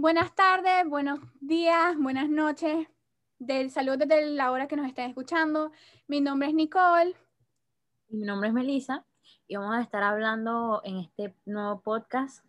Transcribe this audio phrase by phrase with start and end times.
[0.00, 2.88] Buenas tardes, buenos días, buenas noches.
[3.38, 5.72] Del saludo desde la hora que nos estén escuchando.
[6.08, 7.14] Mi nombre es Nicole.
[8.08, 9.04] Mi nombre es Melissa
[9.46, 12.42] y vamos a estar hablando en este nuevo podcast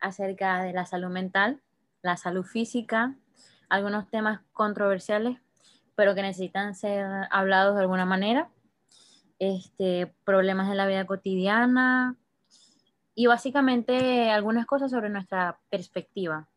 [0.00, 1.60] acerca de la salud mental,
[2.00, 3.14] la salud física,
[3.68, 5.36] algunos temas controversiales,
[5.96, 8.48] pero que necesitan ser hablados de alguna manera,
[9.38, 12.16] este, problemas de la vida cotidiana
[13.14, 16.48] y básicamente algunas cosas sobre nuestra perspectiva.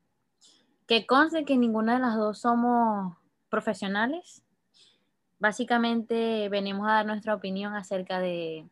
[0.87, 3.17] Que conste que ninguna de las dos somos
[3.49, 4.43] profesionales.
[5.39, 8.67] Básicamente venimos a dar nuestra opinión acerca de,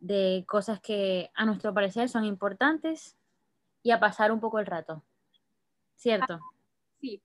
[0.00, 3.16] de cosas que a nuestro parecer son importantes
[3.82, 5.02] y a pasar un poco el rato.
[5.94, 6.40] ¿Cierto?
[7.00, 7.22] Sí.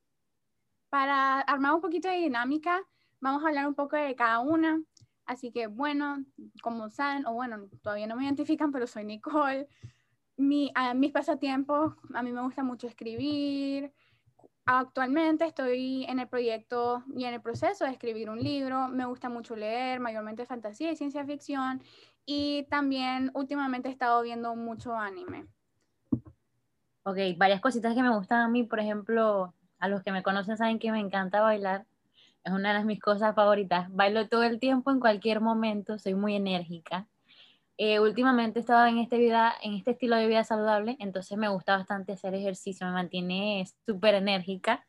[0.90, 2.81] Para armar un poquito de dinámica,
[3.20, 4.81] vamos a hablar un poco de cada una.
[5.26, 6.23] Así que bueno,
[6.62, 9.67] como saben, o bueno, todavía no me identifican, pero soy Nicole.
[10.39, 13.91] Mi, a, mis pasatiempos, a mí me gusta mucho escribir.
[14.65, 18.87] Actualmente estoy en el proyecto y en el proceso de escribir un libro.
[18.87, 21.81] Me gusta mucho leer, mayormente fantasía y ciencia ficción.
[22.26, 25.46] Y también últimamente he estado viendo mucho anime.
[27.03, 30.57] Ok, varias cositas que me gustan a mí, por ejemplo, a los que me conocen
[30.57, 31.85] saben que me encanta bailar,
[32.43, 33.93] es una de mis cosas favoritas.
[33.93, 37.07] Bailo todo el tiempo, en cualquier momento, soy muy enérgica.
[37.82, 41.48] Eh, últimamente he estado en este, vida, en este estilo de vida saludable, entonces me
[41.48, 44.86] gusta bastante hacer ejercicio, me mantiene súper enérgica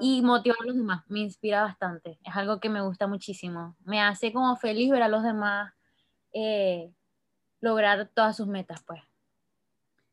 [0.00, 4.02] y motivar a los demás, me inspira bastante, es algo que me gusta muchísimo, me
[4.02, 5.72] hace como feliz ver a los demás
[6.32, 6.92] eh,
[7.60, 9.00] lograr todas sus metas, pues.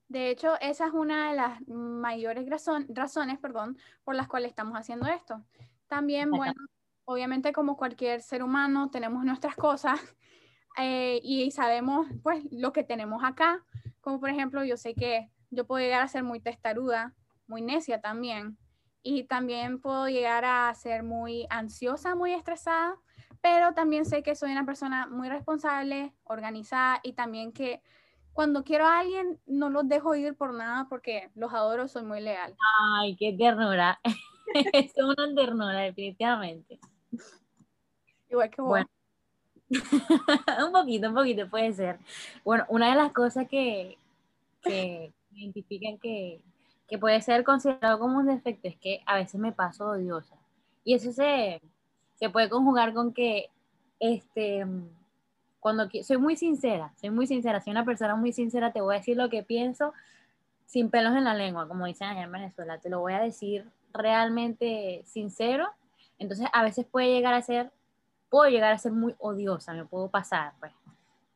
[0.08, 2.48] De hecho, esa es una de las mayores
[2.90, 5.44] razones perdón, por las cuales estamos haciendo esto.
[5.88, 6.62] También, bueno,
[7.06, 10.00] obviamente como cualquier ser humano tenemos nuestras cosas
[10.78, 13.64] eh, y sabemos pues lo que tenemos acá.
[14.02, 17.14] Como por ejemplo, yo sé que yo puedo llegar a ser muy testaruda,
[17.48, 18.58] muy necia también.
[19.04, 22.96] Y también puedo llegar a ser muy ansiosa, muy estresada,
[23.42, 27.82] pero también sé que soy una persona muy responsable, organizada y también que
[28.34, 32.22] cuando quiero a alguien no los dejo ir por nada porque los adoro, soy muy
[32.22, 32.56] leal.
[33.00, 34.00] Ay, qué ternura.
[34.74, 36.80] es una ternura, definitivamente.
[38.30, 38.70] Igual que vos.
[38.70, 38.97] Bueno.
[40.66, 42.00] un poquito, un poquito puede ser.
[42.44, 43.98] Bueno, una de las cosas que,
[44.62, 46.42] que identifican que,
[46.88, 50.36] que puede ser considerado como un defecto es que a veces me paso odiosa.
[50.84, 51.62] Y eso se,
[52.16, 53.50] se puede conjugar con que
[54.00, 54.66] este
[55.60, 59.00] cuando soy muy sincera, soy muy sincera, soy una persona muy sincera, te voy a
[59.00, 59.94] decir lo que pienso
[60.66, 63.66] sin pelos en la lengua, como dicen allá en Venezuela, te lo voy a decir
[63.92, 65.68] realmente sincero,
[66.20, 67.72] entonces a veces puede llegar a ser,
[68.30, 70.74] puedo llegar a ser muy odiosa, me puedo pasar, pues,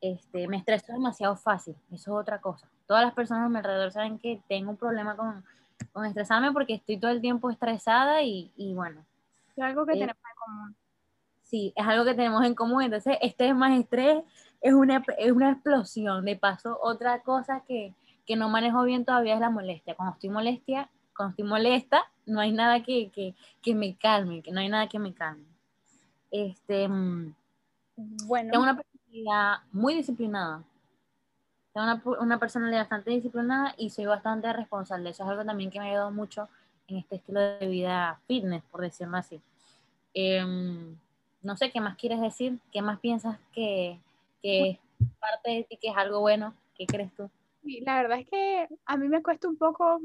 [0.00, 2.68] este, me estreso demasiado fácil, eso es otra cosa.
[2.86, 5.44] Todas las personas a mi alrededor saben que tengo un problema con,
[5.92, 9.04] con estresarme porque estoy todo el tiempo estresada y, y bueno.
[9.56, 10.76] Es algo que eh, tenemos en común
[11.52, 12.82] sí, es algo que tenemos en común.
[12.82, 14.24] Entonces, este más estrés
[14.62, 16.24] es una, es una explosión.
[16.24, 17.94] De paso, otra cosa que,
[18.26, 19.94] que, no manejo bien todavía es la molestia.
[19.94, 24.50] Cuando estoy molestia, cuando estoy molesta, no hay nada que, que, que me calme, que
[24.50, 25.44] no hay nada que me calme.
[26.32, 27.34] Este, mm,
[28.26, 28.50] bueno.
[28.50, 30.64] Tengo una personalidad muy disciplinada.
[31.72, 35.10] Tengo una, una, personalidad bastante disciplinada y soy bastante responsable.
[35.10, 36.48] Eso es algo también que me ha ayudado mucho
[36.88, 39.40] en este estilo de vida fitness, por decirlo así.
[40.14, 40.44] Eh,
[41.42, 43.98] no sé qué más quieres decir, qué más piensas que,
[44.42, 44.78] que es
[45.18, 47.30] parte de ti, que es algo bueno, ¿qué crees tú?
[47.62, 50.00] Sí, la verdad es que a mí me cuesta un poco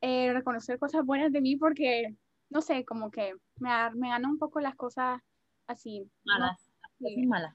[0.00, 2.14] eh, reconocer cosas buenas de mí porque,
[2.50, 5.20] no sé, como que me, me ganan un poco las cosas
[5.68, 6.10] así.
[6.24, 6.70] Malas,
[7.26, 7.54] malas.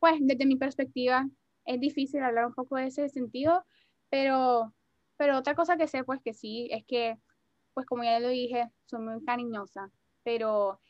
[0.00, 1.28] Pues desde mi perspectiva
[1.64, 3.64] es difícil hablar un poco de ese sentido,
[4.08, 4.72] pero,
[5.16, 7.18] pero otra cosa que sé pues que sí es que,
[7.74, 9.90] pues como ya lo dije, soy muy cariñosa,
[10.24, 10.80] pero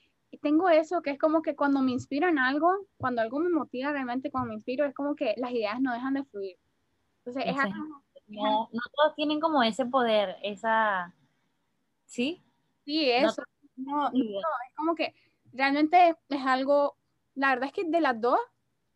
[0.41, 3.93] tengo eso que es como que cuando me inspiro en algo, cuando algo me motiva
[3.93, 6.57] realmente, cuando me inspiro, es como que las ideas no dejan de fluir.
[7.19, 7.57] Entonces, es
[8.29, 11.13] no, no, todos tienen como ese poder, esa...
[12.07, 12.43] ¿Sí?
[12.85, 13.43] Sí, eso.
[13.77, 15.15] No, no, es como que
[15.53, 16.97] realmente es algo,
[17.35, 18.39] la verdad es que de las dos,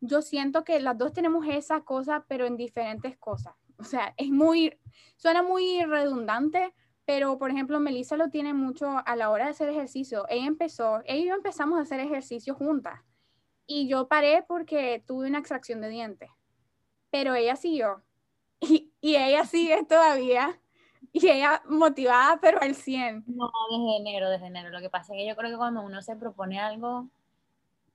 [0.00, 3.54] yo siento que las dos tenemos esa cosa, pero en diferentes cosas.
[3.76, 4.78] O sea, es muy,
[5.16, 6.72] suena muy redundante,
[7.04, 10.24] pero, por ejemplo, Melissa lo tiene mucho a la hora de hacer ejercicio.
[10.28, 13.00] Ella empezó, ella y yo empezamos a hacer ejercicio juntas.
[13.66, 16.30] Y yo paré porque tuve una extracción de dientes.
[17.10, 18.02] Pero ella siguió.
[18.60, 20.58] Y, y ella sigue todavía.
[21.16, 23.22] Y ella motivada, pero al 100.
[23.28, 24.70] No, desde enero, desde enero.
[24.70, 27.08] Lo que pasa es que yo creo que cuando uno se propone algo,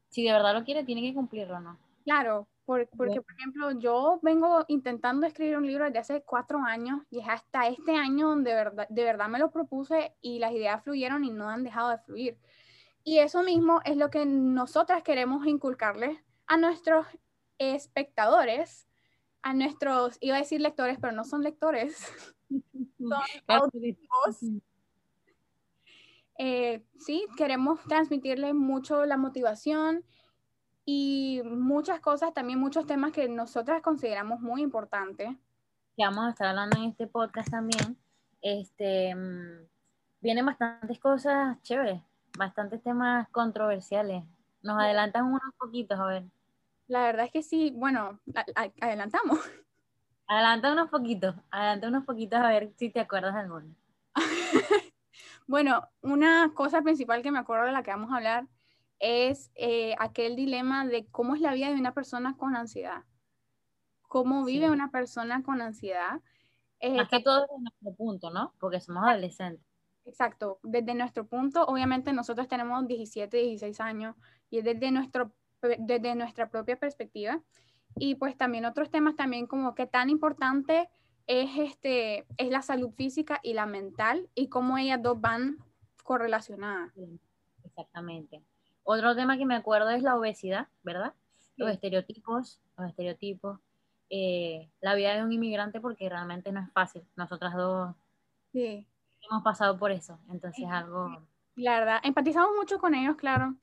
[0.07, 1.77] si de verdad lo quiere, tiene que cumplirlo, ¿no?
[2.05, 7.19] Claro, porque, por ejemplo, yo vengo intentando escribir un libro desde hace cuatro años y
[7.19, 10.81] es hasta este año donde de verdad, de verdad me lo propuse y las ideas
[10.81, 12.37] fluyeron y no han dejado de fluir.
[13.03, 17.05] Y eso mismo es lo que nosotras queremos inculcarles a nuestros
[17.57, 18.87] espectadores,
[19.41, 21.97] a nuestros, iba a decir lectores, pero no son lectores,
[22.97, 24.43] son auditivos.
[26.37, 30.05] Eh, sí, queremos transmitirles mucho la motivación
[30.85, 35.29] y muchas cosas, también muchos temas que nosotras consideramos muy importantes.
[35.97, 37.97] Que vamos a estar hablando en este podcast también.
[38.41, 39.67] Este, mm,
[40.21, 42.01] vienen bastantes cosas chéveres,
[42.37, 44.23] bastantes temas controversiales.
[44.63, 46.23] Nos adelantan unos poquitos, a ver.
[46.87, 48.19] La verdad es que sí, bueno,
[48.81, 49.39] adelantamos.
[50.29, 53.75] Adelanta unos poquitos, adelanta unos poquitos a ver si te acuerdas de alguno.
[55.47, 58.47] bueno, una cosa principal que me acuerdo de la que vamos a hablar
[58.99, 63.05] es eh, aquel dilema de cómo es la vida de una persona con ansiedad.
[64.03, 66.21] Cómo vive una persona con ansiedad.
[66.79, 68.53] Eh, Más que todo desde nuestro punto, ¿no?
[68.59, 69.65] Porque somos adolescentes.
[70.05, 70.59] Exacto.
[70.61, 74.15] Desde nuestro punto, obviamente nosotros tenemos 17, 16 años
[74.51, 75.33] y es desde, nuestro,
[75.79, 77.41] desde nuestra propia perspectiva.
[77.99, 80.89] Y pues también otros temas también como que tan importante
[81.27, 85.57] es, este, es la salud física y la mental y cómo ellas dos van
[86.03, 86.91] correlacionadas.
[87.63, 88.41] Exactamente.
[88.83, 91.13] Otro tema que me acuerdo es la obesidad, ¿verdad?
[91.55, 93.59] Los estereotipos, los estereotipos,
[94.09, 97.03] eh, la vida de un inmigrante porque realmente no es fácil.
[97.15, 97.95] Nosotras dos
[98.53, 101.27] hemos pasado por eso, entonces algo...
[101.55, 103.55] La verdad, empatizamos mucho con ellos, claro.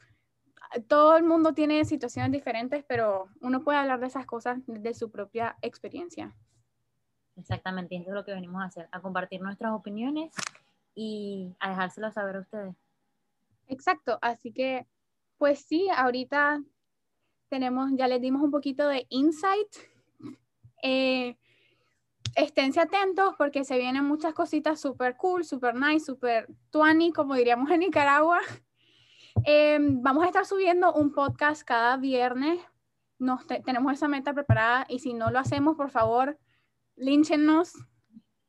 [0.89, 5.11] Todo el mundo tiene situaciones diferentes, pero uno puede hablar de esas cosas de su
[5.11, 6.35] propia experiencia.
[7.37, 10.33] Exactamente, eso es lo que venimos a hacer, a compartir nuestras opiniones
[10.95, 12.75] y a dejárselo saber a ustedes.
[13.69, 14.87] Exacto, así que
[15.39, 16.63] pues sí, ahorita
[17.49, 19.69] tenemos, ya les dimos un poquito de insight.
[20.83, 21.37] Eh,
[22.35, 27.71] esténse atentos porque se vienen muchas cositas súper cool, súper nice, súper tuani, como diríamos
[27.71, 28.41] en Nicaragua.
[29.45, 32.61] Em, vamos a estar subiendo un podcast cada viernes.
[33.19, 36.39] Nos tenemos esa meta preparada y si no lo hacemos, por favor,
[36.97, 37.73] línchenos.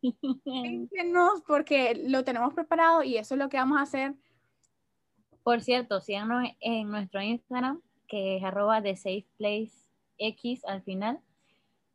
[0.46, 4.16] línchenos porque lo tenemos preparado y eso es lo que vamos a hacer
[5.48, 9.72] por cierto, síganos en nuestro Instagram, que es arroba de Safe Place
[10.18, 11.22] X al final.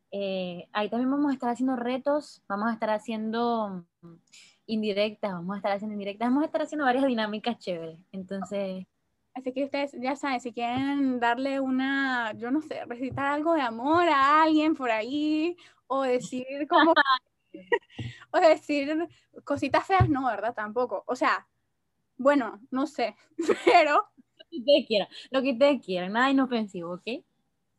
[0.09, 3.85] Eh, ahí también vamos a estar haciendo retos, vamos a estar haciendo
[4.65, 7.99] indirectas, vamos a estar haciendo indirectas, vamos a estar haciendo varias dinámicas chéveres.
[8.11, 8.85] Entonces.
[9.33, 13.61] Así que ustedes ya saben, si quieren darle una, yo no sé, recitar algo de
[13.61, 15.57] amor a alguien por ahí,
[15.87, 16.93] o decir como,
[18.31, 19.07] o decir
[19.43, 20.53] cositas feas, no, ¿verdad?
[20.53, 21.03] Tampoco.
[21.07, 21.47] O sea,
[22.17, 23.15] bueno, no sé,
[23.65, 24.07] pero...
[24.37, 27.23] Lo que ustedes quieran, lo que ustedes quieran, nada inofensivo, ¿ok?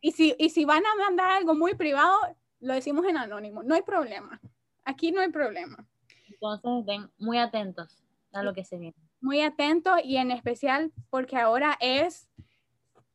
[0.00, 2.18] Y si, y si van a mandar algo muy privado,
[2.60, 4.40] lo decimos en anónimo, no hay problema.
[4.84, 5.86] Aquí no hay problema.
[6.52, 8.96] Entonces, estén muy atentos a lo que se viene.
[9.20, 12.28] Muy atentos y en especial porque ahora es,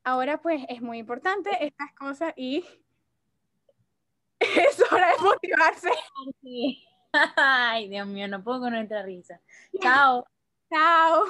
[0.03, 2.65] ahora pues es muy importante estas cosas y
[4.39, 5.89] es hora de motivarse.
[7.35, 9.39] Ay, Dios mío, no puedo con nuestra risa.
[9.81, 10.25] Chao.
[10.69, 11.25] Chao.